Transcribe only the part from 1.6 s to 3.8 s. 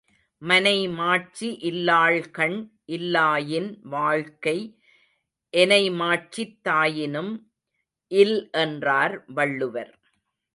இல்லாள்கண் இல்லாயின்